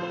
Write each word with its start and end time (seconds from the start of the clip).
You're 0.00 0.10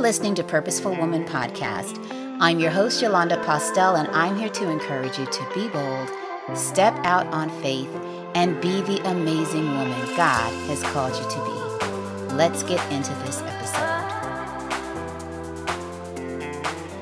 listening 0.00 0.34
to 0.34 0.42
Purposeful 0.42 0.96
Woman 0.96 1.24
Podcast. 1.24 2.04
I'm 2.40 2.58
your 2.58 2.72
host, 2.72 3.00
Yolanda 3.00 3.36
Postell, 3.44 3.96
and 3.96 4.08
I'm 4.08 4.36
here 4.36 4.48
to 4.48 4.68
encourage 4.68 5.20
you 5.20 5.26
to 5.26 5.48
be 5.54 5.68
bold, 5.68 6.10
step 6.58 6.96
out 7.04 7.28
on 7.28 7.48
faith, 7.62 7.94
and 8.34 8.60
be 8.60 8.80
the 8.82 9.00
amazing 9.08 9.66
woman 9.66 10.00
God 10.16 10.52
has 10.66 10.82
called 10.82 11.14
you 11.14 11.30
to 11.30 11.36
be. 11.44 12.34
Let's 12.34 12.64
get 12.64 12.80
into 12.92 13.14
this 13.24 13.40
episode. 13.40 13.78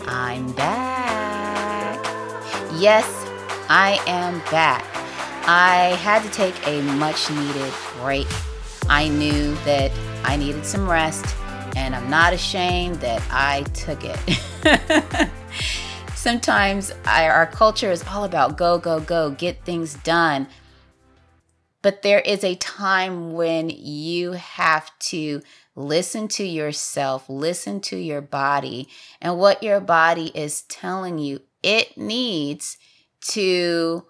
I'm 0.06 0.52
back. 0.52 1.96
Yes, 2.78 3.06
I 3.70 3.98
am 4.06 4.40
back. 4.50 4.89
I 5.46 5.96
had 6.00 6.22
to 6.22 6.30
take 6.30 6.54
a 6.66 6.82
much 6.82 7.30
needed 7.30 7.72
break. 8.00 8.26
I 8.88 9.08
knew 9.08 9.54
that 9.64 9.90
I 10.24 10.36
needed 10.36 10.64
some 10.64 10.88
rest 10.88 11.36
and 11.76 11.94
I'm 11.94 12.10
not 12.10 12.32
ashamed 12.32 12.96
that 12.96 13.22
I 13.30 13.62
took 13.74 14.00
it. 14.04 15.30
Sometimes 16.14 16.92
I, 17.04 17.28
our 17.28 17.46
culture 17.46 17.90
is 17.90 18.04
all 18.06 18.24
about 18.24 18.58
go, 18.58 18.78
go, 18.78 19.00
go, 19.00 19.30
get 19.30 19.64
things 19.64 19.94
done. 19.94 20.48
But 21.82 22.02
there 22.02 22.20
is 22.20 22.44
a 22.44 22.56
time 22.56 23.32
when 23.32 23.70
you 23.70 24.32
have 24.32 24.90
to 24.98 25.40
listen 25.74 26.28
to 26.28 26.44
yourself, 26.44 27.24
listen 27.28 27.80
to 27.80 27.96
your 27.96 28.20
body, 28.20 28.88
and 29.20 29.38
what 29.38 29.62
your 29.62 29.80
body 29.80 30.30
is 30.34 30.62
telling 30.62 31.18
you 31.18 31.40
it 31.62 31.96
needs 31.96 32.76
to 33.20 34.04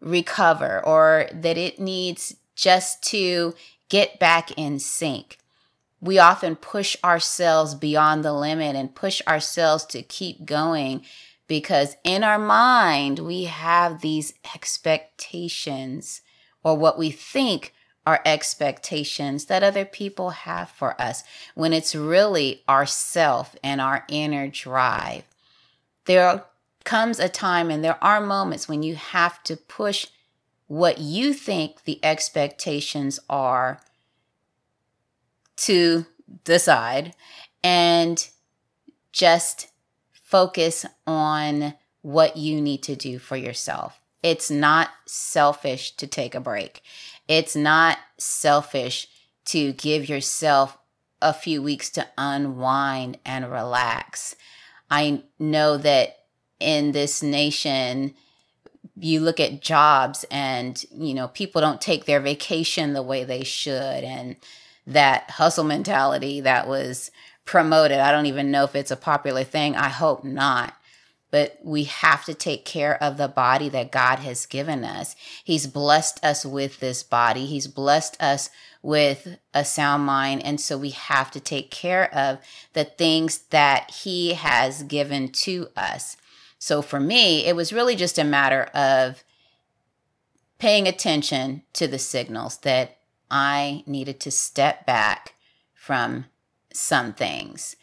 recover 0.00 0.84
or 0.84 1.28
that 1.32 1.58
it 1.58 1.78
needs 1.78 2.36
just 2.54 3.02
to 3.02 3.54
get 3.88 4.18
back 4.18 4.50
in 4.52 4.78
sync 4.78 5.38
we 6.00 6.18
often 6.18 6.56
push 6.56 6.96
ourselves 7.02 7.74
beyond 7.74 8.24
the 8.24 8.32
limit 8.32 8.76
and 8.76 8.94
push 8.94 9.20
ourselves 9.26 9.84
to 9.86 10.02
keep 10.02 10.44
going 10.44 11.04
because 11.46 11.96
in 12.04 12.22
our 12.22 12.38
mind 12.38 13.18
we 13.18 13.44
have 13.44 14.00
these 14.00 14.34
expectations 14.54 16.20
or 16.62 16.76
what 16.76 16.98
we 16.98 17.10
think 17.10 17.74
are 18.06 18.20
expectations 18.24 19.46
that 19.46 19.62
other 19.62 19.84
people 19.84 20.30
have 20.30 20.70
for 20.70 20.98
us 21.00 21.24
when 21.54 21.72
it's 21.72 21.94
really 21.94 22.62
ourself 22.68 23.54
and 23.62 23.80
our 23.80 24.04
inner 24.08 24.48
drive. 24.48 25.24
There 26.06 26.44
comes 26.88 27.18
a 27.18 27.28
time 27.28 27.70
and 27.70 27.84
there 27.84 28.02
are 28.02 28.18
moments 28.18 28.66
when 28.66 28.82
you 28.82 28.94
have 28.94 29.42
to 29.42 29.54
push 29.54 30.06
what 30.68 30.96
you 30.96 31.34
think 31.34 31.84
the 31.84 32.02
expectations 32.02 33.20
are 33.28 33.78
to 35.54 36.06
the 36.44 36.58
side 36.58 37.14
and 37.62 38.30
just 39.12 39.68
focus 40.14 40.86
on 41.06 41.74
what 42.00 42.38
you 42.38 42.58
need 42.58 42.82
to 42.82 42.96
do 42.96 43.18
for 43.18 43.36
yourself. 43.36 44.00
It's 44.22 44.50
not 44.50 44.88
selfish 45.04 45.90
to 45.96 46.06
take 46.06 46.34
a 46.34 46.40
break. 46.40 46.80
It's 47.28 47.54
not 47.54 47.98
selfish 48.16 49.08
to 49.44 49.74
give 49.74 50.08
yourself 50.08 50.78
a 51.20 51.34
few 51.34 51.60
weeks 51.62 51.90
to 51.90 52.06
unwind 52.16 53.18
and 53.26 53.50
relax. 53.50 54.36
I 54.90 55.24
know 55.38 55.76
that 55.76 56.17
in 56.60 56.92
this 56.92 57.22
nation, 57.22 58.14
you 58.96 59.20
look 59.20 59.40
at 59.40 59.60
jobs 59.60 60.24
and, 60.30 60.84
you 60.90 61.14
know, 61.14 61.28
people 61.28 61.60
don't 61.60 61.80
take 61.80 62.04
their 62.04 62.20
vacation 62.20 62.92
the 62.92 63.02
way 63.02 63.24
they 63.24 63.44
should. 63.44 64.04
And 64.04 64.36
that 64.86 65.30
hustle 65.32 65.64
mentality 65.64 66.40
that 66.40 66.66
was 66.66 67.10
promoted. 67.44 67.98
I 67.98 68.10
don't 68.10 68.26
even 68.26 68.50
know 68.50 68.64
if 68.64 68.74
it's 68.74 68.90
a 68.90 68.96
popular 68.96 69.44
thing. 69.44 69.76
I 69.76 69.88
hope 69.88 70.24
not. 70.24 70.74
But 71.30 71.58
we 71.62 71.84
have 71.84 72.24
to 72.24 72.32
take 72.32 72.64
care 72.64 73.02
of 73.02 73.18
the 73.18 73.28
body 73.28 73.68
that 73.68 73.92
God 73.92 74.20
has 74.20 74.46
given 74.46 74.82
us. 74.82 75.14
He's 75.44 75.66
blessed 75.66 76.24
us 76.24 76.46
with 76.46 76.80
this 76.80 77.02
body. 77.02 77.44
He's 77.44 77.66
blessed 77.66 78.20
us 78.20 78.48
with 78.82 79.36
a 79.52 79.62
sound 79.62 80.04
mind. 80.04 80.42
And 80.42 80.58
so 80.58 80.78
we 80.78 80.90
have 80.90 81.30
to 81.32 81.40
take 81.40 81.70
care 81.70 82.12
of 82.14 82.38
the 82.72 82.84
things 82.84 83.38
that 83.50 83.90
He 83.90 84.34
has 84.34 84.82
given 84.84 85.28
to 85.32 85.68
us. 85.76 86.16
So 86.58 86.82
for 86.82 87.00
me, 87.00 87.46
it 87.46 87.54
was 87.54 87.72
really 87.72 87.96
just 87.96 88.18
a 88.18 88.24
matter 88.24 88.64
of 88.74 89.22
paying 90.58 90.88
attention 90.88 91.62
to 91.74 91.86
the 91.86 91.98
signals 91.98 92.58
that 92.58 92.98
I 93.30 93.84
needed 93.86 94.20
to 94.20 94.30
step 94.30 94.86
back 94.86 95.34
from 95.74 96.26
some 96.72 97.12
things. 97.12 97.76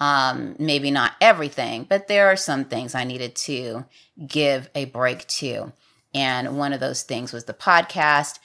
Um, 0.00 0.56
maybe 0.58 0.90
not 0.90 1.12
everything, 1.20 1.86
but 1.88 2.08
there 2.08 2.26
are 2.26 2.36
some 2.36 2.64
things 2.64 2.94
I 2.94 3.04
needed 3.04 3.36
to 3.36 3.84
give 4.26 4.68
a 4.74 4.86
break 4.86 5.26
to. 5.28 5.72
And 6.14 6.56
one 6.58 6.72
of 6.72 6.80
those 6.80 7.02
things 7.02 7.32
was 7.32 7.44
the 7.44 7.54
podcast. 7.54 8.38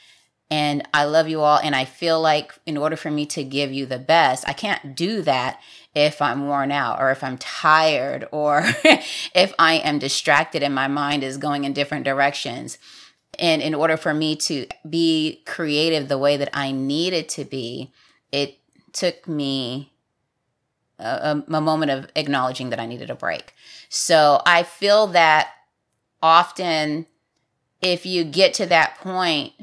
And 0.50 0.88
I 0.94 1.04
love 1.04 1.28
you 1.28 1.42
all. 1.42 1.60
And 1.60 1.76
I 1.76 1.86
feel 1.86 2.22
like 2.22 2.54
in 2.66 2.78
order 2.78 2.96
for 2.96 3.12
me 3.12 3.26
to 3.28 3.44
give 3.44 3.74
you 3.74 3.86
the 3.86 4.00
best, 4.00 4.48
I 4.48 4.54
can't 4.54 4.96
do 4.96 5.22
that 5.24 5.60
if 5.94 6.22
I'm 6.22 6.48
worn 6.48 6.72
out 6.72 7.02
or 7.02 7.12
if 7.12 7.24
I'm 7.24 7.38
tired 7.38 8.28
or 8.32 8.64
if 9.36 9.54
I 9.60 9.74
am 9.76 10.00
distracted 10.00 10.64
and 10.64 10.74
my 10.74 10.88
mind 10.88 11.24
is 11.24 11.38
going 11.38 11.64
in 11.64 11.74
different 11.74 12.06
directions. 12.06 12.78
And 13.38 13.62
in 13.62 13.76
order 13.76 13.98
for 13.98 14.14
me 14.14 14.36
to 14.38 14.68
be 14.90 15.44
creative 15.46 16.08
the 16.08 16.18
way 16.18 16.38
that 16.38 16.50
I 16.54 16.72
needed 16.72 17.28
to 17.30 17.44
be, 17.44 17.92
it 18.32 18.60
took 18.94 19.28
me 19.28 19.92
a, 21.00 21.44
a, 21.48 21.62
moment 21.62 21.92
of 21.92 22.08
acknowledging 22.16 22.70
that 22.70 22.80
I 22.80 22.86
needed 22.86 23.10
a 23.10 23.16
break. 23.16 23.54
So 23.90 24.42
I 24.46 24.64
feel 24.64 25.08
that 25.08 25.50
often, 26.22 27.06
if 27.82 28.06
you 28.06 28.24
get 28.24 28.54
to 28.56 28.66
that 28.68 28.98
point, 28.98 29.54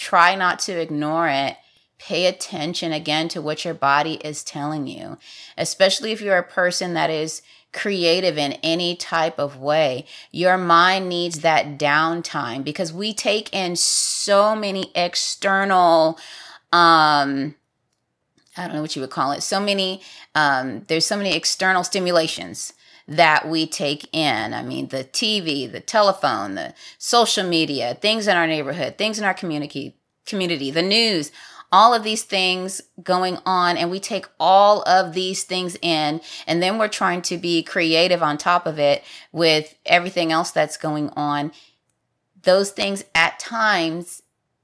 try 0.00 0.34
not 0.34 0.58
to 0.58 0.80
ignore 0.80 1.28
it. 1.28 1.58
Pay 1.98 2.24
attention 2.24 2.90
again 2.90 3.28
to 3.28 3.42
what 3.42 3.66
your 3.66 3.74
body 3.74 4.14
is 4.24 4.42
telling 4.42 4.86
you, 4.86 5.18
especially 5.58 6.10
if 6.10 6.22
you're 6.22 6.38
a 6.38 6.42
person 6.42 6.94
that 6.94 7.10
is 7.10 7.42
creative 7.74 8.38
in 8.38 8.54
any 8.62 8.96
type 8.96 9.38
of 9.38 9.58
way. 9.58 10.06
Your 10.32 10.56
mind 10.56 11.10
needs 11.10 11.40
that 11.40 11.78
downtime 11.78 12.64
because 12.64 12.94
we 12.94 13.12
take 13.12 13.52
in 13.52 13.76
so 13.76 14.56
many 14.56 14.90
external 14.94 16.18
um 16.72 17.54
I 18.56 18.66
don't 18.66 18.74
know 18.74 18.82
what 18.82 18.96
you 18.96 19.02
would 19.02 19.10
call 19.10 19.32
it. 19.32 19.42
So 19.42 19.60
many 19.60 20.00
um 20.34 20.84
there's 20.88 21.04
so 21.04 21.18
many 21.18 21.36
external 21.36 21.84
stimulations 21.84 22.72
that 23.10 23.48
we 23.48 23.66
take 23.66 24.08
in. 24.12 24.54
I 24.54 24.62
mean, 24.62 24.86
the 24.88 25.02
TV, 25.02 25.70
the 25.70 25.80
telephone, 25.80 26.54
the 26.54 26.74
social 26.96 27.46
media, 27.46 27.94
things 27.94 28.28
in 28.28 28.36
our 28.36 28.46
neighborhood, 28.46 28.96
things 28.96 29.18
in 29.18 29.24
our 29.24 29.34
community, 29.34 29.96
community, 30.24 30.70
the 30.70 30.80
news, 30.80 31.32
all 31.72 31.92
of 31.92 32.04
these 32.04 32.22
things 32.22 32.80
going 33.02 33.38
on 33.44 33.76
and 33.76 33.90
we 33.90 34.00
take 34.00 34.26
all 34.38 34.82
of 34.82 35.12
these 35.12 35.44
things 35.44 35.76
in 35.82 36.20
and 36.46 36.62
then 36.62 36.78
we're 36.78 36.88
trying 36.88 37.22
to 37.22 37.36
be 37.36 37.62
creative 37.62 38.22
on 38.22 38.36
top 38.36 38.66
of 38.66 38.78
it 38.78 39.04
with 39.30 39.76
everything 39.86 40.32
else 40.32 40.50
that's 40.50 40.76
going 40.76 41.10
on 41.10 41.52
those 42.42 42.72
things 42.72 43.04
at 43.14 43.38
times 43.38 44.22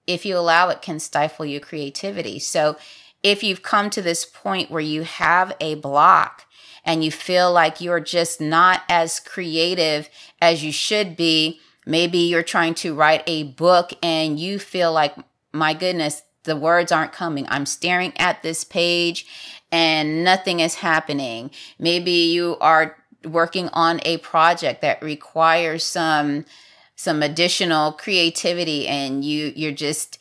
if 0.09 0.27
you 0.27 0.37
allow 0.37 0.69
it 0.69 0.83
can 0.83 0.99
stifle 0.99 1.47
your 1.47 1.61
creativity 1.61 2.41
so 2.41 2.77
if 3.23 3.45
you've 3.45 3.63
come 3.63 3.89
to 3.89 4.03
this 4.03 4.25
point 4.25 4.69
where 4.69 4.81
you 4.81 5.03
have 5.03 5.55
a 5.61 5.77
block 5.77 6.45
and 6.87 7.05
you 7.05 7.11
feel 7.11 7.53
like 7.53 7.81
you're 7.81 8.01
just 8.01 8.41
not 8.41 8.83
as 8.89 9.21
creative 9.21 10.09
as 10.41 10.65
you 10.65 10.73
should 10.73 11.17
be 11.17 11.61
maybe 11.85 12.19
you're 12.19 12.43
trying 12.43 12.75
to 12.75 12.95
write 12.95 13.23
a 13.27 13.45
book 13.45 13.93
and 14.03 14.41
you 14.41 14.59
feel 14.59 14.93
like 14.93 15.15
my 15.53 15.75
goodness 15.75 16.23
the 16.47 16.57
words 16.57 16.91
aren't 16.91 17.13
coming. 17.13 17.45
I'm 17.49 17.67
staring 17.67 18.13
at 18.17 18.43
this 18.43 18.65
page 18.65 19.27
and 19.71 20.25
nothing 20.25 20.61
is 20.61 20.77
happening. 20.77 21.51
Maybe 21.79 22.11
you 22.11 22.57
are 22.61 22.97
working 23.25 23.69
on 23.73 24.01
a 24.05 24.19
project 24.19 24.81
that 24.81 25.03
requires 25.03 25.85
some 25.85 26.47
some 26.99 27.23
additional 27.23 27.93
creativity 27.93 28.89
and 28.89 29.23
you 29.23 29.53
you're 29.55 29.73
just 29.73 30.19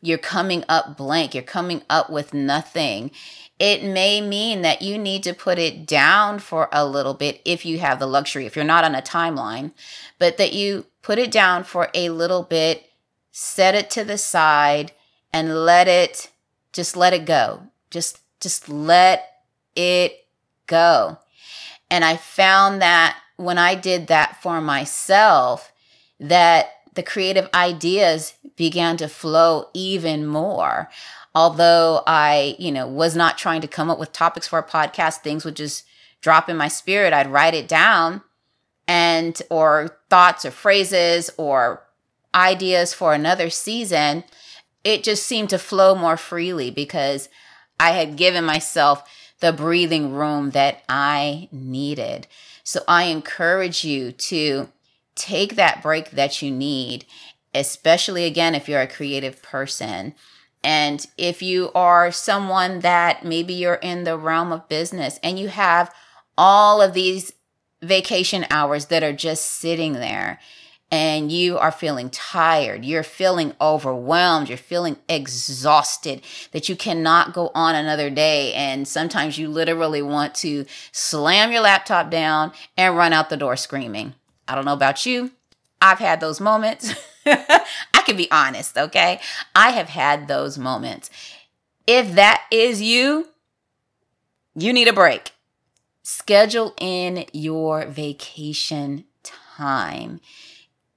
you're 0.00 0.18
coming 0.18 0.64
up 0.68 0.96
blank. 0.96 1.34
You're 1.34 1.42
coming 1.42 1.82
up 1.90 2.08
with 2.10 2.32
nothing. 2.32 3.10
It 3.58 3.84
may 3.84 4.20
mean 4.20 4.62
that 4.62 4.82
you 4.82 4.98
need 4.98 5.22
to 5.24 5.32
put 5.32 5.58
it 5.58 5.86
down 5.86 6.40
for 6.40 6.68
a 6.72 6.86
little 6.86 7.14
bit 7.14 7.40
if 7.44 7.64
you 7.64 7.78
have 7.78 7.98
the 7.98 8.06
luxury, 8.06 8.46
if 8.46 8.56
you're 8.56 8.64
not 8.64 8.84
on 8.84 8.94
a 8.94 9.02
timeline, 9.02 9.72
but 10.18 10.36
that 10.38 10.52
you 10.52 10.86
put 11.02 11.18
it 11.18 11.30
down 11.30 11.62
for 11.62 11.88
a 11.94 12.08
little 12.08 12.42
bit, 12.42 12.90
set 13.30 13.74
it 13.74 13.90
to 13.90 14.04
the 14.04 14.18
side, 14.18 14.92
and 15.32 15.64
let 15.64 15.86
it 15.86 16.30
just 16.72 16.96
let 16.96 17.12
it 17.12 17.24
go. 17.24 17.62
Just 17.90 18.18
just 18.40 18.68
let 18.68 19.42
it 19.76 20.26
go. 20.66 21.18
And 21.90 22.04
I 22.04 22.16
found 22.16 22.82
that 22.82 23.16
when 23.36 23.58
I 23.58 23.74
did 23.74 24.08
that 24.08 24.42
for 24.42 24.60
myself, 24.60 25.72
that 26.18 26.70
the 26.94 27.02
creative 27.02 27.48
ideas 27.54 28.34
began 28.56 28.96
to 28.98 29.08
flow 29.08 29.68
even 29.74 30.26
more. 30.26 30.88
Although 31.34 32.02
I, 32.06 32.56
you 32.58 32.70
know, 32.70 32.86
was 32.86 33.16
not 33.16 33.38
trying 33.38 33.60
to 33.62 33.68
come 33.68 33.90
up 33.90 33.98
with 33.98 34.12
topics 34.12 34.46
for 34.46 34.58
a 34.58 34.62
podcast, 34.62 35.18
things 35.18 35.44
would 35.44 35.56
just 35.56 35.84
drop 36.20 36.48
in 36.48 36.56
my 36.56 36.68
spirit. 36.68 37.12
I'd 37.12 37.30
write 37.30 37.54
it 37.54 37.68
down 37.68 38.22
and 38.86 39.40
or 39.50 39.98
thoughts 40.10 40.44
or 40.44 40.50
phrases 40.50 41.30
or 41.36 41.82
ideas 42.34 42.94
for 42.94 43.14
another 43.14 43.50
season. 43.50 44.24
It 44.84 45.02
just 45.02 45.24
seemed 45.26 45.50
to 45.50 45.58
flow 45.58 45.94
more 45.94 46.16
freely 46.16 46.70
because 46.70 47.28
I 47.80 47.90
had 47.90 48.16
given 48.16 48.44
myself 48.44 49.02
the 49.40 49.52
breathing 49.52 50.12
room 50.12 50.50
that 50.50 50.82
I 50.88 51.48
needed. 51.50 52.26
So 52.62 52.80
I 52.88 53.04
encourage 53.04 53.84
you 53.84 54.12
to 54.12 54.68
take 55.14 55.56
that 55.56 55.82
break 55.82 56.12
that 56.12 56.40
you 56.42 56.50
need, 56.50 57.04
especially 57.54 58.24
again 58.24 58.54
if 58.54 58.68
you're 58.68 58.80
a 58.80 58.86
creative 58.86 59.42
person. 59.42 60.14
And 60.64 61.06
if 61.18 61.42
you 61.42 61.70
are 61.74 62.10
someone 62.10 62.80
that 62.80 63.24
maybe 63.24 63.52
you're 63.52 63.74
in 63.74 64.04
the 64.04 64.16
realm 64.16 64.50
of 64.50 64.68
business 64.68 65.20
and 65.22 65.38
you 65.38 65.48
have 65.48 65.94
all 66.38 66.80
of 66.80 66.94
these 66.94 67.34
vacation 67.82 68.46
hours 68.50 68.86
that 68.86 69.02
are 69.02 69.12
just 69.12 69.44
sitting 69.44 69.92
there 69.92 70.40
and 70.90 71.30
you 71.30 71.58
are 71.58 71.70
feeling 71.70 72.08
tired, 72.08 72.84
you're 72.84 73.02
feeling 73.02 73.52
overwhelmed, 73.60 74.48
you're 74.48 74.56
feeling 74.56 74.96
exhausted, 75.06 76.22
that 76.52 76.68
you 76.68 76.76
cannot 76.76 77.34
go 77.34 77.50
on 77.54 77.74
another 77.74 78.08
day. 78.08 78.54
And 78.54 78.88
sometimes 78.88 79.36
you 79.36 79.48
literally 79.48 80.00
want 80.02 80.34
to 80.36 80.64
slam 80.92 81.52
your 81.52 81.62
laptop 81.62 82.10
down 82.10 82.52
and 82.76 82.96
run 82.96 83.12
out 83.12 83.28
the 83.28 83.36
door 83.36 83.56
screaming. 83.56 84.14
I 84.48 84.54
don't 84.54 84.64
know 84.64 84.72
about 84.72 85.04
you. 85.04 85.32
I've 85.82 85.98
had 85.98 86.20
those 86.20 86.40
moments. 86.40 86.94
I 87.26 88.02
can 88.04 88.16
be 88.16 88.30
honest, 88.30 88.76
okay? 88.76 89.20
I 89.54 89.70
have 89.70 89.88
had 89.88 90.28
those 90.28 90.58
moments. 90.58 91.10
If 91.86 92.14
that 92.14 92.42
is 92.50 92.80
you, 92.80 93.28
you 94.54 94.72
need 94.72 94.88
a 94.88 94.92
break. 94.92 95.32
Schedule 96.02 96.74
in 96.78 97.26
your 97.32 97.86
vacation 97.86 99.04
time. 99.22 100.20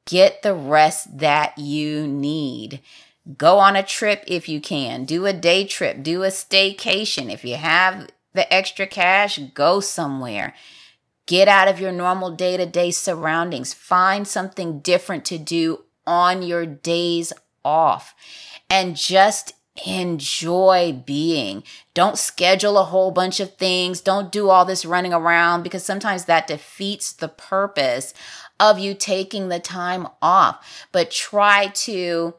Get 0.06 0.42
the 0.42 0.54
rest 0.54 1.18
that 1.18 1.58
you 1.58 2.08
need. 2.08 2.82
Go 3.38 3.58
on 3.60 3.76
a 3.76 3.84
trip 3.84 4.24
if 4.28 4.48
you 4.48 4.62
can. 4.62 5.06
Do 5.06 5.26
a 5.26 5.34
day 5.34 5.66
trip. 5.66 6.04
Do 6.04 6.24
a 6.24 6.28
staycation. 6.28 7.32
If 7.32 7.44
you 7.44 7.56
have 7.56 8.08
the 8.34 8.52
extra 8.54 8.88
cash, 8.88 9.40
go 9.54 9.80
somewhere. 9.80 10.54
Get 11.26 11.50
out 11.50 11.68
of 11.68 11.80
your 11.82 11.92
normal 11.92 12.32
day 12.32 12.56
to 12.56 12.66
day 12.66 12.92
surroundings. 12.92 13.74
Find 13.74 14.26
something 14.26 14.80
different 14.80 15.26
to 15.26 15.38
do 15.38 15.84
on 16.08 16.42
your 16.42 16.66
days 16.66 17.32
off 17.64 18.16
and 18.70 18.96
just 18.96 19.54
enjoy 19.86 21.04
being. 21.06 21.64
Don't 21.94 22.18
schedule 22.18 22.78
a 22.78 22.86
whole 22.86 23.12
bunch 23.12 23.40
of 23.40 23.56
things. 23.58 24.02
Don't 24.02 24.32
do 24.32 24.50
all 24.50 24.66
this 24.66 24.86
running 24.86 25.14
around 25.14 25.64
because 25.64 25.84
sometimes 25.84 26.26
that 26.26 26.48
defeats 26.48 27.12
the 27.12 27.28
purpose 27.28 28.14
of 28.60 28.80
you 28.80 28.96
taking 28.96 29.50
the 29.50 29.60
time 29.60 30.08
off. 30.22 30.88
But 30.92 31.12
try 31.12 31.68
to 31.68 32.34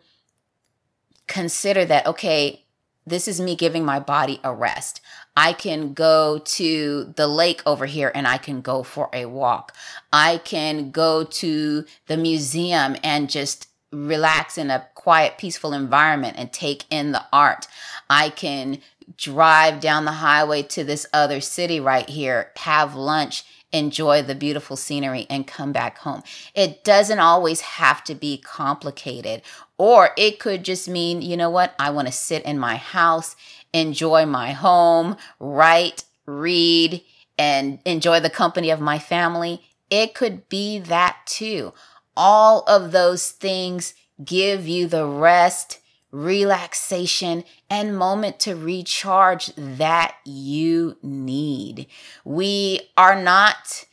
consider 1.29 1.85
that, 1.85 2.07
okay, 2.07 2.65
this 3.07 3.29
is 3.29 3.41
me 3.41 3.55
giving 3.55 3.85
my 3.85 4.01
body 4.01 4.41
a 4.43 4.53
rest. 4.53 5.01
I 5.41 5.53
can 5.53 5.93
go 5.93 6.41
to 6.45 7.13
the 7.15 7.29
lake 7.29 7.63
over 7.65 7.87
here 7.87 8.11
and 8.13 8.27
I 8.27 8.39
can 8.39 8.61
go 8.61 8.83
for 8.83 9.09
a 9.13 9.27
walk. 9.27 9.73
I 10.13 10.39
can 10.39 10.91
go 10.91 11.23
to 11.23 11.85
the 12.09 12.17
museum 12.17 12.97
and 13.05 13.31
just 13.31 13.69
relax 13.93 14.59
in 14.59 14.69
a 14.73 14.89
quiet, 14.97 15.39
peaceful 15.39 15.73
environment 15.73 16.35
and 16.39 16.53
take 16.53 16.87
in 16.91 17.13
the 17.13 17.25
art. 17.33 17.69
I 18.11 18.31
can 18.31 18.81
drive 19.17 19.79
down 19.79 20.07
the 20.07 20.11
highway 20.27 20.63
to 20.65 20.83
this 20.83 21.07
other 21.13 21.41
city 21.41 21.79
right 21.79 22.09
here, 22.11 22.51
have 22.57 22.97
lunch, 22.97 23.45
enjoy 23.73 24.23
the 24.23 24.35
beautiful 24.35 24.77
scenery, 24.77 25.27
and 25.29 25.47
come 25.47 25.73
back 25.73 25.99
home. 25.99 26.23
It 26.55 26.85
doesn't 26.85 27.19
always 27.19 27.61
have 27.61 28.03
to 28.05 28.15
be 28.15 28.39
complicated, 28.39 29.43
or 29.77 30.11
it 30.17 30.39
could 30.39 30.65
just 30.65 30.89
mean, 30.89 31.23
you 31.23 31.37
know 31.37 31.51
what, 31.51 31.75
I 31.79 31.91
want 31.91 32.09
to 32.09 32.13
sit 32.13 32.45
in 32.45 32.59
my 32.59 32.77
house, 32.77 33.37
enjoy 33.73 34.27
my 34.27 34.53
home, 34.53 35.17
write, 35.39 36.05
read, 36.27 37.03
and 37.39 37.79
enjoy 37.85 38.21
the 38.21 38.31
company 38.31 38.71
of 38.71 38.81
my 38.81 38.99
family. 38.99 39.63
It 39.91 40.15
could 40.15 40.49
be 40.49 40.79
that 40.79 41.19
too. 41.27 41.73
All 42.17 42.65
of 42.67 42.93
those 42.93 43.31
things 43.31 43.95
give 44.25 44.67
you 44.67 44.89
the 44.89 45.07
rest 45.07 45.79
relaxation, 46.11 47.45
and 47.69 47.97
moment 47.97 48.39
to 48.41 48.55
recharge 48.55 49.53
that 49.57 50.17
you 50.25 50.97
need. 51.03 51.87
We 52.25 52.81
are 52.97 53.21
not 53.21 53.85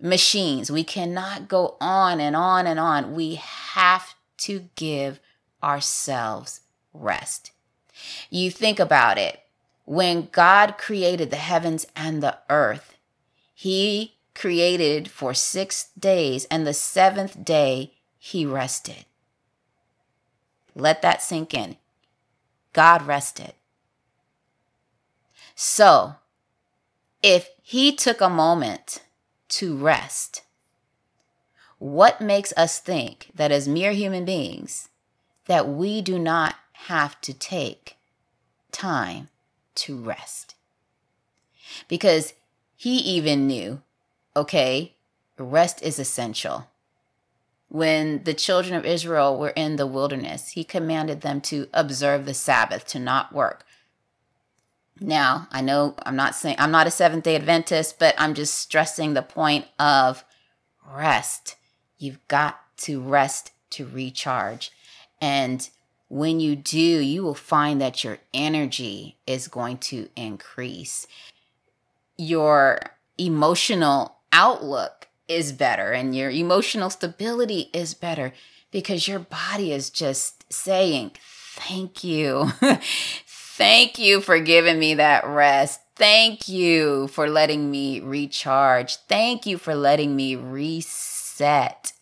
machines. 0.00 0.70
We 0.70 0.84
cannot 0.84 1.48
go 1.48 1.76
on 1.80 2.20
and 2.20 2.36
on 2.36 2.66
and 2.66 2.78
on. 2.78 3.14
We 3.14 3.36
have 3.36 4.14
to 4.38 4.68
give 4.76 5.18
ourselves 5.62 6.60
rest. 6.92 7.50
You 8.30 8.50
think 8.50 8.78
about 8.78 9.18
it. 9.18 9.40
When 9.86 10.28
God 10.32 10.78
created 10.78 11.30
the 11.30 11.36
heavens 11.36 11.86
and 11.94 12.22
the 12.22 12.38
earth, 12.48 12.96
He 13.54 14.14
created 14.34 15.10
for 15.10 15.34
six 15.34 15.88
days, 15.98 16.44
and 16.46 16.66
the 16.66 16.74
seventh 16.74 17.44
day 17.44 17.94
He 18.18 18.46
rested. 18.46 19.04
Let 20.74 21.02
that 21.02 21.22
sink 21.22 21.54
in. 21.54 21.76
God 22.72 23.06
rested. 23.06 23.52
So, 25.54 26.16
if 27.22 27.48
he 27.62 27.94
took 27.94 28.20
a 28.20 28.28
moment 28.28 29.02
to 29.50 29.76
rest, 29.76 30.42
what 31.78 32.20
makes 32.20 32.52
us 32.56 32.80
think 32.80 33.30
that 33.34 33.52
as 33.52 33.68
mere 33.68 33.92
human 33.92 34.24
beings 34.24 34.88
that 35.46 35.68
we 35.68 36.02
do 36.02 36.18
not 36.18 36.56
have 36.72 37.20
to 37.20 37.32
take 37.32 37.96
time 38.72 39.28
to 39.76 39.96
rest? 39.96 40.54
Because 41.88 42.34
he 42.76 42.96
even 42.98 43.46
knew, 43.46 43.80
okay, 44.34 44.94
rest 45.38 45.82
is 45.82 45.98
essential 45.98 46.66
when 47.74 48.22
the 48.22 48.32
children 48.32 48.72
of 48.76 48.86
Israel 48.86 49.36
were 49.36 49.48
in 49.48 49.74
the 49.74 49.86
wilderness, 49.86 50.50
he 50.50 50.62
commanded 50.62 51.22
them 51.22 51.40
to 51.40 51.66
observe 51.74 52.24
the 52.24 52.32
Sabbath, 52.32 52.86
to 52.86 53.00
not 53.00 53.32
work. 53.32 53.66
Now, 55.00 55.48
I 55.50 55.60
know 55.60 55.96
I'm 56.06 56.14
not 56.14 56.36
saying 56.36 56.54
I'm 56.60 56.70
not 56.70 56.86
a 56.86 56.92
Seventh 56.92 57.24
day 57.24 57.34
Adventist, 57.34 57.98
but 57.98 58.14
I'm 58.16 58.34
just 58.34 58.54
stressing 58.54 59.14
the 59.14 59.22
point 59.22 59.66
of 59.76 60.24
rest. 60.88 61.56
You've 61.98 62.24
got 62.28 62.60
to 62.82 63.00
rest 63.00 63.50
to 63.70 63.86
recharge. 63.86 64.70
And 65.20 65.68
when 66.06 66.38
you 66.38 66.54
do, 66.54 66.78
you 66.78 67.24
will 67.24 67.34
find 67.34 67.80
that 67.80 68.04
your 68.04 68.18
energy 68.32 69.16
is 69.26 69.48
going 69.48 69.78
to 69.78 70.08
increase. 70.14 71.08
Your 72.16 72.78
emotional 73.18 74.18
outlook 74.30 75.08
is 75.28 75.52
better 75.52 75.92
and 75.92 76.14
your 76.14 76.30
emotional 76.30 76.90
stability 76.90 77.70
is 77.72 77.94
better 77.94 78.32
because 78.70 79.08
your 79.08 79.20
body 79.20 79.72
is 79.72 79.90
just 79.90 80.52
saying, 80.52 81.12
Thank 81.56 82.02
you. 82.02 82.50
Thank 83.26 83.98
you 84.00 84.20
for 84.20 84.40
giving 84.40 84.80
me 84.80 84.94
that 84.94 85.24
rest. 85.24 85.80
Thank 85.94 86.48
you 86.48 87.06
for 87.06 87.28
letting 87.28 87.70
me 87.70 88.00
recharge. 88.00 88.96
Thank 88.96 89.46
you 89.46 89.58
for 89.58 89.76
letting 89.76 90.16
me 90.16 90.34
reset. 90.34 91.92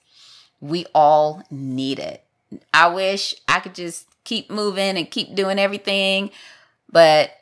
We 0.62 0.86
all 0.94 1.42
need 1.50 1.98
it. 1.98 2.24
I 2.72 2.88
wish 2.88 3.34
I 3.46 3.60
could 3.60 3.74
just 3.74 4.06
keep 4.24 4.50
moving 4.50 4.96
and 4.96 5.10
keep 5.10 5.34
doing 5.34 5.58
everything, 5.58 6.30
but 6.90 7.32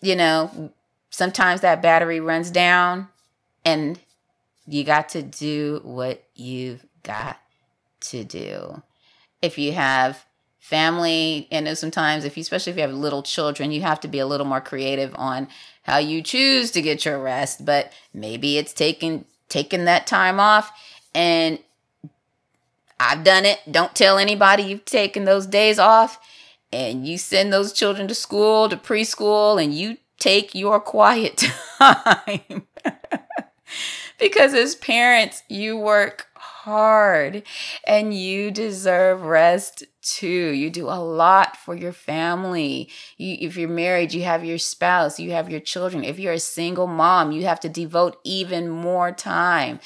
you 0.00 0.16
know, 0.16 0.72
sometimes 1.10 1.60
that 1.60 1.82
battery 1.82 2.20
runs 2.20 2.50
down 2.50 3.08
and 3.64 3.98
you 4.68 4.84
got 4.84 5.08
to 5.10 5.22
do 5.22 5.80
what 5.82 6.24
you've 6.34 6.84
got 7.02 7.40
to 8.00 8.22
do. 8.24 8.82
If 9.40 9.58
you 9.58 9.72
have 9.72 10.24
family, 10.58 11.48
and 11.50 11.76
sometimes 11.78 12.24
if 12.24 12.36
you, 12.36 12.42
especially 12.42 12.72
if 12.72 12.76
you 12.76 12.82
have 12.82 12.92
little 12.92 13.22
children, 13.22 13.72
you 13.72 13.80
have 13.80 14.00
to 14.00 14.08
be 14.08 14.18
a 14.18 14.26
little 14.26 14.46
more 14.46 14.60
creative 14.60 15.14
on 15.16 15.48
how 15.84 15.96
you 15.96 16.22
choose 16.22 16.70
to 16.72 16.82
get 16.82 17.04
your 17.04 17.18
rest. 17.18 17.64
But 17.64 17.92
maybe 18.12 18.58
it's 18.58 18.74
taking 18.74 19.24
taking 19.48 19.86
that 19.86 20.06
time 20.06 20.38
off 20.38 20.70
and 21.14 21.58
I've 23.00 23.24
done 23.24 23.46
it. 23.46 23.60
Don't 23.70 23.94
tell 23.94 24.18
anybody 24.18 24.64
you've 24.64 24.84
taken 24.84 25.24
those 25.24 25.46
days 25.46 25.78
off 25.78 26.20
and 26.70 27.06
you 27.06 27.16
send 27.16 27.52
those 27.52 27.72
children 27.72 28.08
to 28.08 28.14
school, 28.14 28.68
to 28.68 28.76
preschool, 28.76 29.62
and 29.62 29.72
you 29.72 29.96
take 30.18 30.54
your 30.54 30.80
quiet 30.80 31.36
time. 31.78 32.66
Because 34.18 34.54
as 34.54 34.74
parents, 34.74 35.42
you 35.48 35.76
work 35.76 36.26
hard 36.34 37.42
and 37.86 38.14
you 38.14 38.50
deserve 38.50 39.22
rest 39.22 39.84
too. 40.02 40.26
You 40.26 40.70
do 40.70 40.86
a 40.86 41.00
lot 41.00 41.56
for 41.56 41.74
your 41.74 41.92
family. 41.92 42.88
You, 43.16 43.36
if 43.40 43.56
you're 43.56 43.68
married, 43.68 44.12
you 44.12 44.24
have 44.24 44.44
your 44.44 44.58
spouse, 44.58 45.18
you 45.18 45.32
have 45.32 45.50
your 45.50 45.60
children. 45.60 46.04
If 46.04 46.18
you're 46.18 46.34
a 46.34 46.38
single 46.38 46.86
mom, 46.86 47.32
you 47.32 47.46
have 47.46 47.60
to 47.60 47.68
devote 47.68 48.18
even 48.24 48.68
more 48.68 49.12
time. 49.12 49.80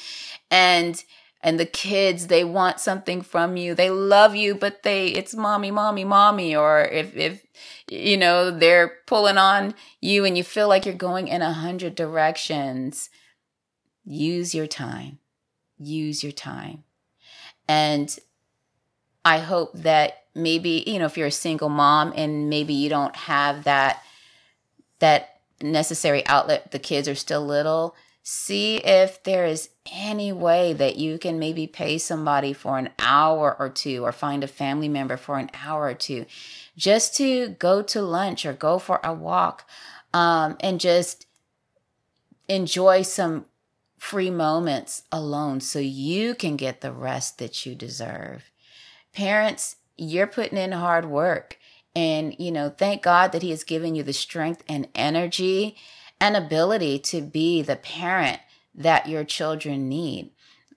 And 0.49 1.03
and 1.45 1.59
the 1.59 1.65
kids 1.65 2.27
they 2.27 2.45
want 2.45 2.79
something 2.79 3.21
from 3.21 3.57
you 3.57 3.75
they 3.75 3.89
love 3.89 4.33
you 4.33 4.55
but 4.55 4.83
they 4.83 5.07
it's 5.07 5.35
mommy 5.35 5.71
mommy 5.71 6.05
mommy 6.05 6.55
or 6.55 6.85
if 6.85 7.13
if 7.17 7.45
you 7.89 8.15
know 8.15 8.49
they're 8.49 8.93
pulling 9.07 9.37
on 9.37 9.75
you 9.99 10.23
and 10.23 10.37
you 10.37 10.43
feel 10.43 10.69
like 10.69 10.85
you're 10.85 10.95
going 10.95 11.27
in 11.27 11.41
a 11.41 11.51
hundred 11.51 11.95
directions 11.95 13.09
use 14.03 14.53
your 14.53 14.67
time. 14.67 15.19
Use 15.77 16.23
your 16.23 16.31
time. 16.31 16.83
And 17.67 18.17
i 19.25 19.39
hope 19.39 19.71
that 19.73 20.23
maybe 20.35 20.83
you 20.85 20.99
know 20.99 21.05
if 21.05 21.17
you're 21.17 21.27
a 21.27 21.31
single 21.31 21.69
mom 21.69 22.13
and 22.15 22.49
maybe 22.49 22.73
you 22.73 22.89
don't 22.89 23.15
have 23.15 23.63
that 23.63 24.01
that 24.99 25.39
necessary 25.61 26.25
outlet 26.27 26.71
the 26.71 26.79
kids 26.79 27.07
are 27.07 27.15
still 27.15 27.45
little 27.45 27.95
see 28.21 28.77
if 28.77 29.21
there 29.23 29.45
is 29.45 29.69
any 29.91 30.31
way 30.31 30.71
that 30.73 30.95
you 30.95 31.17
can 31.17 31.37
maybe 31.37 31.67
pay 31.67 31.97
somebody 31.97 32.53
for 32.53 32.77
an 32.77 32.89
hour 32.99 33.55
or 33.59 33.69
two 33.69 34.03
or 34.03 34.11
find 34.11 34.43
a 34.43 34.47
family 34.47 34.87
member 34.87 35.17
for 35.17 35.37
an 35.37 35.49
hour 35.65 35.83
or 35.83 35.93
two 35.93 36.25
just 36.77 37.15
to 37.15 37.49
go 37.59 37.81
to 37.81 38.01
lunch 38.01 38.45
or 38.45 38.53
go 38.53 38.79
for 38.79 38.99
a 39.03 39.13
walk 39.13 39.67
um, 40.13 40.55
and 40.61 40.79
just 40.79 41.25
enjoy 42.47 43.01
some 43.01 43.45
free 44.03 44.29
moments 44.29 45.03
alone 45.13 45.61
so 45.61 45.79
you 45.79 46.35
can 46.35 46.57
get 46.57 46.81
the 46.81 46.91
rest 46.91 47.37
that 47.37 47.65
you 47.65 47.73
deserve. 47.73 48.51
Parents, 49.13 49.77
you're 49.97 50.27
putting 50.27 50.57
in 50.57 50.73
hard 50.73 51.05
work. 51.05 51.57
And, 51.95 52.35
you 52.37 52.51
know, 52.51 52.69
thank 52.69 53.01
God 53.01 53.31
that 53.31 53.41
He 53.41 53.49
has 53.51 53.63
given 53.63 53.95
you 53.95 54.03
the 54.03 54.11
strength 54.11 54.61
and 54.67 54.89
energy 54.93 55.77
and 56.19 56.35
ability 56.35 56.99
to 56.99 57.21
be 57.21 57.61
the 57.61 57.77
parent 57.77 58.41
that 58.75 59.07
your 59.07 59.23
children 59.23 59.87
need. 59.87 60.31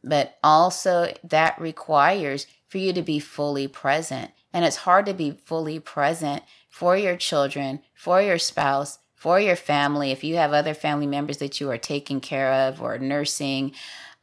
But 0.04 0.38
also, 0.45 1.12
that 1.25 1.61
requires 1.61 2.47
for 2.68 2.78
you 2.78 2.92
to 2.92 3.02
be 3.02 3.18
fully 3.18 3.66
present. 3.66 4.30
And 4.52 4.64
it's 4.64 4.76
hard 4.76 5.04
to 5.06 5.14
be 5.14 5.33
fully 5.33 5.80
present 5.80 6.45
for 6.68 6.97
your 6.97 7.16
children, 7.16 7.80
for 7.92 8.23
your 8.23 8.38
spouse, 8.38 8.99
for 9.26 9.40
your 9.40 9.56
family. 9.56 10.12
If 10.12 10.23
you 10.23 10.37
have 10.37 10.52
other 10.52 10.73
family 10.73 11.09
members 11.09 11.38
that 11.38 11.61
you 11.61 11.68
are 11.73 11.78
taking 11.78 12.21
care 12.21 12.52
of 12.52 12.80
or 12.80 12.97
nursing, 12.97 13.73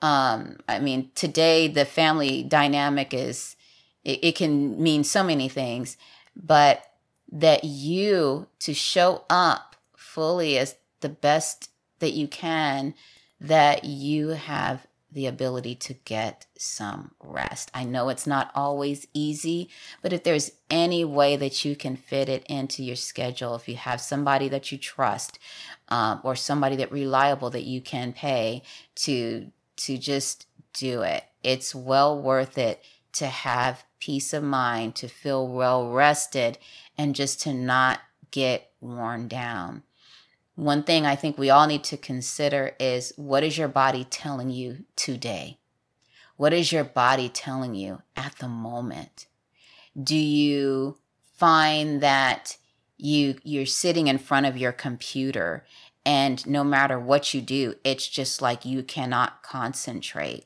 um, 0.02 0.56
I 0.70 0.80
mean, 0.80 1.12
today 1.14 1.68
the 1.68 1.84
family 1.84 2.42
dynamic 2.42 3.14
is, 3.14 3.58
it, 4.06 4.24
it 4.24 4.36
can 4.38 4.82
mean 4.82 5.04
so 5.04 5.22
many 5.22 5.50
things, 5.50 5.98
but 6.38 6.86
that 7.34 7.66
you 7.66 8.48
to 8.60 8.74
show 8.74 9.26
up 9.30 9.76
fully 9.98 10.58
as 10.58 10.78
the 11.02 11.10
best 11.10 11.70
that 12.00 12.14
you 12.14 12.30
can, 12.30 12.94
that 13.42 13.84
you 13.84 14.30
have 14.30 14.88
the 15.14 15.28
ability 15.28 15.76
to 15.76 15.94
get 15.94 16.46
some 16.58 17.12
rest. 17.22 17.70
I 17.74 17.84
know 17.84 18.10
it's 18.10 18.28
not 18.28 18.52
always 18.56 19.08
easy, 19.14 19.70
but 20.02 20.12
if 20.12 20.24
there's 20.24 20.52
any 20.70 21.06
way 21.06 21.36
that 21.36 21.64
you 21.64 21.76
can 21.76 21.96
fit 21.96 22.30
it 22.30 22.44
into 22.46 22.84
your 22.84 22.96
schedule, 22.96 23.56
if 23.56 23.68
you 23.70 23.76
have 23.76 24.02
somebody 24.02 24.50
that 24.50 24.72
you 24.72 24.78
trust 24.78 25.40
um, 25.90 26.20
or 26.24 26.36
somebody 26.36 26.76
that 26.78 26.92
reliable 26.92 27.50
that 27.52 27.64
you 27.64 27.82
can 27.82 28.14
pay 28.14 28.64
to 28.96 29.52
to 29.76 29.98
just 29.98 30.48
do 30.74 31.02
it, 31.02 31.24
it's 31.44 31.74
well 31.74 32.20
worth 32.20 32.58
it 32.58 32.84
to 33.14 33.28
have 33.28 33.86
peace 34.00 34.34
of 34.34 34.44
mind, 34.44 34.96
to 34.96 35.08
feel 35.08 35.48
well 35.48 35.90
rested, 35.90 36.58
and 36.98 37.16
just 37.16 37.42
to 37.42 37.54
not 37.54 38.00
get 38.32 38.72
worn 38.82 39.28
down. 39.28 39.84
One 40.56 40.84
thing 40.84 41.06
I 41.06 41.16
think 41.16 41.38
we 41.38 41.50
all 41.50 41.66
need 41.66 41.84
to 41.86 41.98
consider 41.98 42.76
is 42.80 43.14
what 43.16 43.44
is 43.44 43.58
your 43.58 43.68
body 43.68 44.04
telling 44.04 44.52
you 44.52 44.86
today? 44.96 45.58
What 46.38 46.54
is 46.54 46.72
your 46.72 46.84
body 46.84 47.30
telling 47.30 47.74
you 47.74 48.02
at 48.16 48.36
the 48.40 48.48
moment? 48.48 49.28
Do 50.02 50.16
you 50.16 50.98
find 51.38 52.02
that 52.02 52.58
you 52.98 53.38
you're 53.44 53.66
sitting 53.66 54.08
in 54.08 54.18
front 54.18 54.46
of 54.46 54.58
your 54.58 54.72
computer 54.72 55.66
and 56.06 56.46
no 56.46 56.64
matter 56.64 57.00
what 57.00 57.34
you 57.34 57.42
do, 57.42 57.76
it's 57.84 58.08
just 58.08 58.42
like 58.42 58.66
you 58.66 58.84
cannot 58.84 59.42
concentrate? 59.42 60.46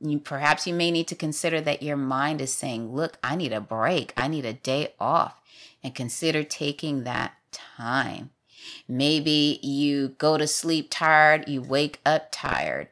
You, 0.00 0.18
perhaps 0.18 0.66
you 0.66 0.74
may 0.74 0.90
need 0.90 1.08
to 1.08 1.14
consider 1.14 1.60
that 1.60 1.82
your 1.82 1.96
mind 1.96 2.40
is 2.40 2.52
saying, 2.52 2.94
Look, 2.94 3.18
I 3.22 3.36
need 3.36 3.52
a 3.52 3.60
break. 3.60 4.12
I 4.16 4.28
need 4.28 4.44
a 4.44 4.52
day 4.52 4.94
off. 4.98 5.40
And 5.82 5.94
consider 5.94 6.42
taking 6.42 7.04
that 7.04 7.34
time. 7.52 8.30
Maybe 8.88 9.58
you 9.62 10.08
go 10.18 10.36
to 10.38 10.46
sleep 10.46 10.88
tired, 10.90 11.48
you 11.48 11.62
wake 11.62 12.00
up 12.04 12.28
tired. 12.30 12.88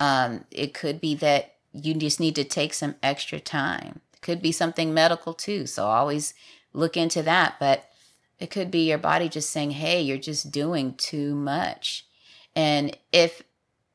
Um, 0.00 0.44
it 0.50 0.74
could 0.74 1.00
be 1.00 1.14
that 1.16 1.54
you 1.72 1.94
just 1.94 2.20
need 2.20 2.34
to 2.36 2.44
take 2.44 2.74
some 2.74 2.96
extra 3.02 3.40
time. 3.40 4.00
It 4.14 4.20
could 4.20 4.42
be 4.42 4.52
something 4.52 4.92
medical 4.92 5.34
too. 5.34 5.66
So 5.66 5.86
always 5.86 6.34
look 6.72 6.96
into 6.96 7.22
that. 7.22 7.56
But 7.58 7.88
it 8.38 8.50
could 8.50 8.70
be 8.70 8.88
your 8.88 8.98
body 8.98 9.28
just 9.28 9.50
saying, 9.50 9.72
hey, 9.72 10.00
you're 10.00 10.18
just 10.18 10.50
doing 10.50 10.94
too 10.94 11.34
much. 11.34 12.06
And 12.56 12.96
if 13.12 13.42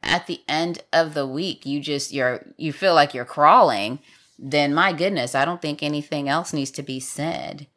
at 0.03 0.27
the 0.27 0.41
end 0.47 0.83
of 0.93 1.13
the 1.13 1.27
week 1.27 1.65
you 1.65 1.79
just 1.79 2.13
you're 2.13 2.45
you 2.55 2.71
feel 2.71 2.93
like 2.93 3.13
you're 3.13 3.25
crawling, 3.25 3.99
then 4.39 4.73
my 4.73 4.93
goodness, 4.93 5.35
I 5.35 5.45
don't 5.45 5.61
think 5.61 5.83
anything 5.83 6.29
else 6.29 6.53
needs 6.53 6.71
to 6.71 6.83
be 6.83 6.99
said. 6.99 7.67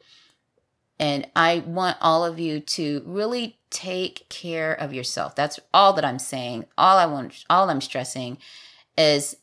And 1.00 1.26
I 1.34 1.64
want 1.66 1.96
all 2.02 2.24
of 2.26 2.38
you 2.38 2.60
to 2.60 3.02
really 3.06 3.58
take 3.70 4.28
care 4.28 4.74
of 4.74 4.92
yourself. 4.92 5.34
That's 5.34 5.58
all 5.72 5.94
that 5.94 6.04
I'm 6.04 6.18
saying. 6.18 6.66
All 6.76 6.98
I 6.98 7.06
want, 7.06 7.44
all 7.48 7.70
I'm 7.70 7.80
stressing 7.80 8.36
is, 8.98 9.34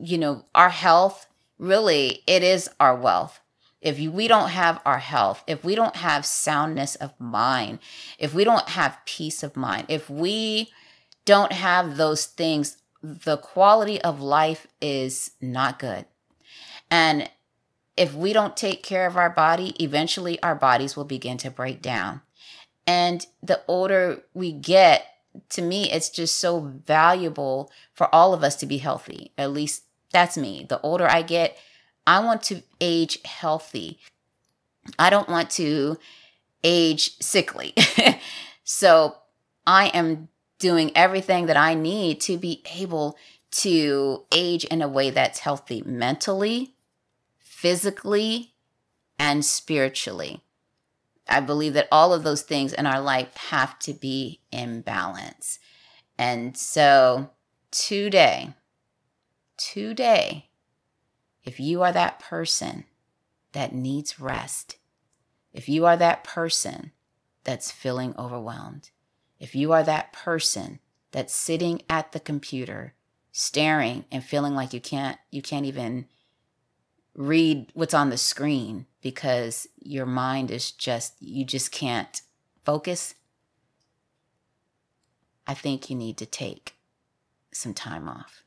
you 0.00 0.18
know, 0.18 0.44
our 0.52 0.70
health 0.70 1.28
really, 1.56 2.24
it 2.26 2.42
is 2.42 2.68
our 2.80 2.96
wealth. 2.96 3.40
If 3.80 3.98
we 3.98 4.26
don't 4.26 4.48
have 4.48 4.80
our 4.84 4.98
health, 4.98 5.44
if 5.46 5.62
we 5.62 5.76
don't 5.76 5.96
have 5.96 6.26
soundness 6.26 6.96
of 6.96 7.12
mind, 7.20 7.78
if 8.18 8.34
we 8.34 8.42
don't 8.42 8.70
have 8.70 8.98
peace 9.06 9.42
of 9.44 9.56
mind, 9.56 9.86
if 9.88 10.10
we 10.10 10.72
don't 11.24 11.52
have 11.52 11.96
those 11.96 12.24
things, 12.26 12.78
the 13.02 13.36
quality 13.36 14.00
of 14.02 14.20
life 14.20 14.66
is 14.80 15.32
not 15.40 15.78
good. 15.78 16.06
And 16.90 17.30
if 17.96 18.14
we 18.14 18.32
don't 18.32 18.56
take 18.56 18.82
care 18.82 19.06
of 19.06 19.16
our 19.16 19.30
body, 19.30 19.74
eventually 19.82 20.42
our 20.42 20.54
bodies 20.54 20.96
will 20.96 21.04
begin 21.04 21.38
to 21.38 21.50
break 21.50 21.80
down. 21.80 22.22
And 22.86 23.26
the 23.42 23.62
older 23.66 24.22
we 24.34 24.52
get, 24.52 25.06
to 25.50 25.62
me, 25.62 25.90
it's 25.90 26.10
just 26.10 26.38
so 26.38 26.60
valuable 26.60 27.70
for 27.92 28.12
all 28.14 28.34
of 28.34 28.42
us 28.42 28.56
to 28.56 28.66
be 28.66 28.78
healthy. 28.78 29.32
At 29.38 29.52
least 29.52 29.84
that's 30.12 30.36
me. 30.36 30.66
The 30.68 30.80
older 30.80 31.08
I 31.08 31.22
get, 31.22 31.56
I 32.06 32.20
want 32.20 32.42
to 32.44 32.62
age 32.80 33.18
healthy. 33.24 33.98
I 34.98 35.10
don't 35.10 35.28
want 35.28 35.50
to 35.50 35.98
age 36.62 37.18
sickly. 37.20 37.74
so 38.64 39.16
I 39.66 39.86
am 39.88 40.28
doing 40.58 40.92
everything 40.94 41.46
that 41.46 41.56
I 41.56 41.74
need 41.74 42.20
to 42.22 42.36
be 42.38 42.62
able 42.76 43.16
to 43.50 44.24
age 44.32 44.64
in 44.64 44.82
a 44.82 44.88
way 44.88 45.10
that's 45.10 45.40
healthy 45.40 45.82
mentally, 45.86 46.74
physically 47.64 48.52
and 49.18 49.42
spiritually. 49.42 50.42
I 51.26 51.40
believe 51.40 51.72
that 51.72 51.88
all 51.90 52.12
of 52.12 52.22
those 52.22 52.42
things 52.42 52.74
in 52.74 52.86
our 52.86 53.00
life 53.00 53.34
have 53.48 53.78
to 53.78 53.94
be 53.94 54.42
in 54.52 54.82
balance. 54.82 55.58
And 56.18 56.58
so 56.58 57.30
today, 57.70 58.52
today, 59.56 60.50
if 61.42 61.58
you 61.58 61.82
are 61.82 61.90
that 61.90 62.18
person 62.18 62.84
that 63.52 63.74
needs 63.74 64.20
rest, 64.20 64.76
if 65.54 65.66
you 65.66 65.86
are 65.86 65.96
that 65.96 66.22
person 66.22 66.92
that's 67.44 67.72
feeling 67.72 68.14
overwhelmed, 68.18 68.90
if 69.40 69.54
you 69.54 69.72
are 69.72 69.84
that 69.84 70.12
person 70.12 70.80
that's 71.12 71.34
sitting 71.34 71.80
at 71.88 72.12
the 72.12 72.20
computer 72.20 72.92
staring 73.32 74.04
and 74.12 74.22
feeling 74.22 74.54
like 74.54 74.74
you 74.74 74.80
can't 74.82 75.18
you 75.30 75.40
can't 75.40 75.64
even 75.64 76.04
read 77.14 77.70
what's 77.74 77.94
on 77.94 78.10
the 78.10 78.16
screen 78.16 78.86
because 79.00 79.66
your 79.80 80.06
mind 80.06 80.50
is 80.50 80.70
just, 80.70 81.14
you 81.20 81.44
just 81.44 81.70
can't 81.70 82.22
focus, 82.64 83.14
I 85.46 85.54
think 85.54 85.90
you 85.90 85.96
need 85.96 86.16
to 86.18 86.26
take 86.26 86.74
some 87.52 87.74
time 87.74 88.08
off. 88.08 88.42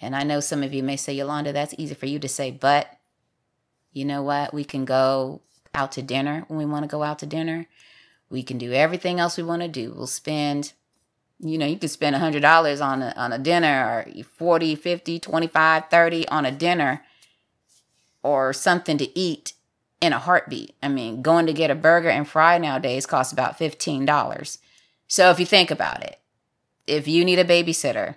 And 0.00 0.14
I 0.14 0.22
know 0.22 0.40
some 0.40 0.62
of 0.62 0.74
you 0.74 0.82
may 0.82 0.96
say, 0.96 1.14
Yolanda, 1.14 1.52
that's 1.52 1.74
easy 1.78 1.94
for 1.94 2.06
you 2.06 2.18
to 2.18 2.28
say, 2.28 2.50
but 2.50 2.98
you 3.92 4.04
know 4.04 4.22
what? 4.22 4.52
We 4.52 4.64
can 4.64 4.84
go 4.84 5.40
out 5.74 5.92
to 5.92 6.02
dinner 6.02 6.44
when 6.48 6.58
we 6.58 6.66
want 6.66 6.82
to 6.82 6.88
go 6.88 7.02
out 7.02 7.20
to 7.20 7.26
dinner. 7.26 7.66
We 8.28 8.42
can 8.42 8.58
do 8.58 8.72
everything 8.72 9.20
else 9.20 9.36
we 9.36 9.44
want 9.44 9.62
to 9.62 9.68
do. 9.68 9.94
We'll 9.94 10.06
spend 10.06 10.72
you 11.40 11.58
know, 11.58 11.66
you 11.66 11.76
can 11.76 11.88
spend 11.88 12.16
$100 12.16 12.84
on 12.84 13.02
a, 13.02 13.12
on 13.16 13.32
a 13.32 13.38
dinner 13.38 14.06
or 14.06 14.22
40, 14.36 14.76
50, 14.76 15.18
25, 15.18 15.84
30 15.90 16.28
on 16.28 16.46
a 16.46 16.52
dinner 16.52 17.02
or 18.24 18.52
something 18.52 18.98
to 18.98 19.16
eat 19.16 19.52
in 20.00 20.12
a 20.12 20.18
heartbeat. 20.18 20.74
I 20.82 20.88
mean, 20.88 21.22
going 21.22 21.46
to 21.46 21.52
get 21.52 21.70
a 21.70 21.76
burger 21.76 22.08
and 22.08 22.26
fry 22.26 22.58
nowadays 22.58 23.06
costs 23.06 23.32
about 23.32 23.58
$15. 23.58 24.58
So 25.06 25.30
if 25.30 25.38
you 25.38 25.46
think 25.46 25.70
about 25.70 26.02
it, 26.02 26.18
if 26.86 27.06
you 27.06 27.24
need 27.24 27.38
a 27.38 27.44
babysitter, 27.44 28.16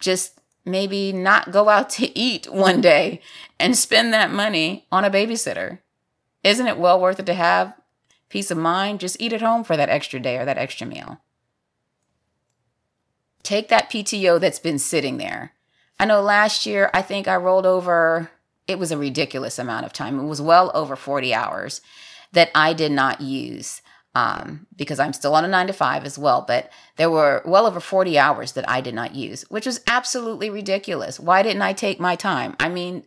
just 0.00 0.40
maybe 0.64 1.12
not 1.12 1.52
go 1.52 1.68
out 1.68 1.88
to 1.90 2.18
eat 2.18 2.52
one 2.52 2.80
day 2.80 3.22
and 3.58 3.76
spend 3.76 4.12
that 4.12 4.30
money 4.30 4.86
on 4.92 5.04
a 5.04 5.10
babysitter. 5.10 5.78
Isn't 6.42 6.66
it 6.66 6.78
well 6.78 7.00
worth 7.00 7.20
it 7.20 7.26
to 7.26 7.34
have 7.34 7.74
peace 8.28 8.50
of 8.50 8.58
mind? 8.58 9.00
Just 9.00 9.20
eat 9.20 9.32
at 9.32 9.42
home 9.42 9.64
for 9.64 9.76
that 9.76 9.88
extra 9.88 10.20
day 10.20 10.36
or 10.36 10.44
that 10.44 10.58
extra 10.58 10.86
meal. 10.86 11.20
Take 13.42 13.68
that 13.68 13.90
PTO 13.90 14.40
that's 14.40 14.58
been 14.58 14.78
sitting 14.78 15.16
there. 15.16 15.52
I 15.98 16.06
know 16.06 16.20
last 16.22 16.64
year, 16.66 16.90
I 16.94 17.02
think 17.02 17.28
I 17.28 17.36
rolled 17.36 17.66
over, 17.66 18.30
it 18.70 18.78
was 18.78 18.92
a 18.92 18.98
ridiculous 18.98 19.58
amount 19.58 19.84
of 19.84 19.92
time. 19.92 20.18
It 20.18 20.26
was 20.26 20.40
well 20.40 20.70
over 20.74 20.94
40 20.96 21.34
hours 21.34 21.80
that 22.32 22.50
I 22.54 22.72
did 22.72 22.92
not 22.92 23.20
use 23.20 23.82
um, 24.14 24.66
because 24.76 25.00
I'm 25.00 25.12
still 25.12 25.34
on 25.34 25.44
a 25.44 25.48
nine 25.48 25.66
to 25.66 25.72
five 25.72 26.04
as 26.04 26.16
well. 26.16 26.44
But 26.46 26.70
there 26.96 27.10
were 27.10 27.42
well 27.44 27.66
over 27.66 27.80
40 27.80 28.18
hours 28.18 28.52
that 28.52 28.68
I 28.68 28.80
did 28.80 28.94
not 28.94 29.14
use, 29.14 29.42
which 29.50 29.66
was 29.66 29.80
absolutely 29.86 30.50
ridiculous. 30.50 31.18
Why 31.18 31.42
didn't 31.42 31.62
I 31.62 31.72
take 31.72 31.98
my 31.98 32.14
time? 32.14 32.54
I 32.60 32.68
mean, 32.68 33.04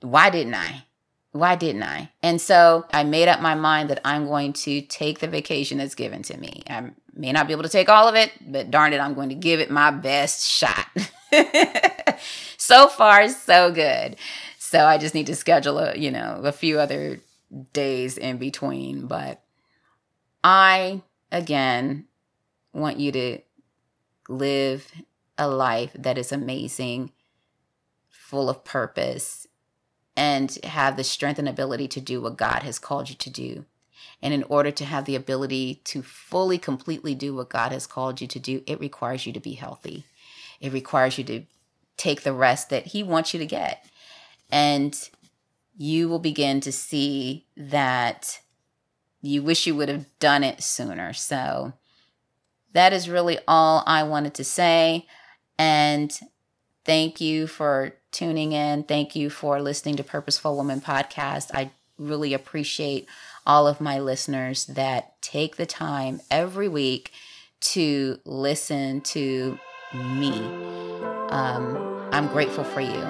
why 0.00 0.28
didn't 0.30 0.54
I? 0.54 0.84
Why 1.32 1.56
didn't 1.56 1.82
I? 1.82 2.10
And 2.22 2.38
so 2.38 2.84
I 2.92 3.04
made 3.04 3.28
up 3.28 3.40
my 3.40 3.54
mind 3.54 3.88
that 3.88 4.00
I'm 4.04 4.26
going 4.26 4.52
to 4.52 4.82
take 4.82 5.20
the 5.20 5.28
vacation 5.28 5.78
that's 5.78 5.94
given 5.94 6.22
to 6.24 6.36
me. 6.36 6.62
I 6.68 6.90
may 7.14 7.32
not 7.32 7.46
be 7.46 7.54
able 7.54 7.62
to 7.62 7.70
take 7.70 7.88
all 7.88 8.06
of 8.06 8.14
it, 8.14 8.32
but 8.46 8.70
darn 8.70 8.92
it, 8.92 9.00
I'm 9.00 9.14
going 9.14 9.30
to 9.30 9.34
give 9.34 9.58
it 9.58 9.70
my 9.70 9.90
best 9.90 10.46
shot. 10.46 10.86
so 12.56 12.88
far, 12.88 13.28
so 13.28 13.72
good. 13.72 14.16
So 14.58 14.86
I 14.86 14.98
just 14.98 15.14
need 15.14 15.26
to 15.26 15.34
schedule 15.34 15.78
a, 15.78 15.96
you 15.96 16.10
know, 16.10 16.40
a 16.44 16.52
few 16.52 16.78
other 16.78 17.20
days 17.72 18.16
in 18.16 18.38
between. 18.38 19.06
But 19.06 19.42
I, 20.42 21.02
again, 21.30 22.06
want 22.72 22.98
you 22.98 23.12
to 23.12 23.38
live 24.28 24.90
a 25.36 25.48
life 25.48 25.92
that 25.94 26.18
is 26.18 26.32
amazing, 26.32 27.12
full 28.08 28.48
of 28.48 28.64
purpose, 28.64 29.46
and 30.16 30.58
have 30.64 30.96
the 30.96 31.04
strength 31.04 31.38
and 31.38 31.48
ability 31.48 31.88
to 31.88 32.00
do 32.00 32.20
what 32.20 32.36
God 32.36 32.62
has 32.62 32.78
called 32.78 33.10
you 33.10 33.16
to 33.16 33.30
do. 33.30 33.64
And 34.20 34.32
in 34.32 34.44
order 34.44 34.70
to 34.70 34.84
have 34.84 35.04
the 35.04 35.16
ability 35.16 35.80
to 35.84 36.02
fully, 36.02 36.58
completely 36.58 37.14
do 37.14 37.34
what 37.34 37.48
God 37.50 37.72
has 37.72 37.86
called 37.86 38.20
you 38.20 38.26
to 38.28 38.38
do, 38.38 38.62
it 38.66 38.80
requires 38.80 39.26
you 39.26 39.32
to 39.32 39.40
be 39.40 39.54
healthy. 39.54 40.04
It 40.60 40.72
requires 40.72 41.18
you 41.18 41.24
to 41.24 41.42
take 41.96 42.22
the 42.22 42.32
rest 42.32 42.70
that 42.70 42.86
He 42.86 43.02
wants 43.02 43.32
you 43.32 43.40
to 43.40 43.46
get. 43.46 43.84
And 44.50 44.96
you 45.76 46.08
will 46.08 46.18
begin 46.18 46.60
to 46.60 46.72
see 46.72 47.46
that 47.56 48.40
you 49.20 49.42
wish 49.42 49.66
you 49.66 49.74
would 49.74 49.88
have 49.88 50.06
done 50.18 50.44
it 50.44 50.62
sooner. 50.62 51.12
So 51.12 51.72
that 52.72 52.92
is 52.92 53.08
really 53.08 53.38
all 53.46 53.82
I 53.86 54.02
wanted 54.02 54.34
to 54.34 54.44
say. 54.44 55.06
And 55.58 56.12
thank 56.84 57.20
you 57.20 57.46
for 57.46 57.94
tuning 58.10 58.52
in. 58.52 58.82
Thank 58.84 59.16
you 59.16 59.30
for 59.30 59.62
listening 59.62 59.96
to 59.96 60.04
Purposeful 60.04 60.56
Woman 60.56 60.80
podcast. 60.80 61.50
I 61.54 61.70
really 61.98 62.34
appreciate 62.34 63.06
all 63.46 63.66
of 63.66 63.80
my 63.80 63.98
listeners 63.98 64.66
that 64.66 65.20
take 65.22 65.56
the 65.56 65.66
time 65.66 66.20
every 66.30 66.68
week 66.68 67.12
to 67.60 68.18
listen 68.24 69.00
to 69.00 69.58
me. 69.94 70.91
Um, 71.32 72.08
I'm 72.12 72.28
grateful 72.28 72.62
for 72.62 72.82
you. 72.82 73.02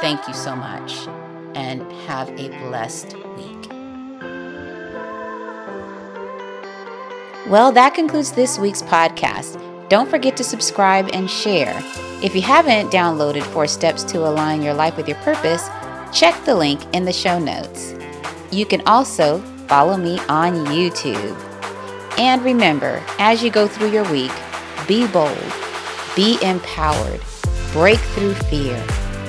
Thank 0.00 0.28
you 0.28 0.34
so 0.34 0.54
much 0.54 1.08
and 1.56 1.82
have 2.06 2.28
a 2.38 2.48
blessed 2.60 3.16
week. 3.36 3.68
Well, 7.48 7.72
that 7.72 7.94
concludes 7.94 8.30
this 8.30 8.56
week's 8.56 8.82
podcast. 8.82 9.60
Don't 9.88 10.08
forget 10.08 10.36
to 10.36 10.44
subscribe 10.44 11.10
and 11.12 11.28
share. 11.28 11.76
If 12.22 12.36
you 12.36 12.42
haven't 12.42 12.92
downloaded 12.92 13.42
Four 13.42 13.66
Steps 13.66 14.04
to 14.04 14.18
Align 14.18 14.62
Your 14.62 14.74
Life 14.74 14.96
with 14.96 15.08
Your 15.08 15.16
Purpose, 15.18 15.68
check 16.12 16.44
the 16.44 16.54
link 16.54 16.80
in 16.94 17.04
the 17.04 17.12
show 17.12 17.40
notes. 17.40 17.96
You 18.52 18.64
can 18.64 18.82
also 18.86 19.40
follow 19.66 19.96
me 19.96 20.20
on 20.28 20.66
YouTube. 20.66 21.36
And 22.16 22.44
remember, 22.44 23.02
as 23.18 23.42
you 23.42 23.50
go 23.50 23.66
through 23.66 23.90
your 23.90 24.08
week, 24.12 24.32
be 24.86 25.08
bold, 25.08 25.52
be 26.14 26.38
empowered, 26.42 27.20
break 27.72 27.98
through 27.98 28.34
fear, 28.34 28.84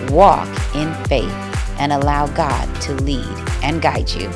walk 0.09 0.47
in 0.75 0.93
faith 1.05 1.31
and 1.79 1.91
allow 1.93 2.27
God 2.27 2.67
to 2.81 2.93
lead 2.95 3.37
and 3.63 3.81
guide 3.81 4.09
you. 4.11 4.31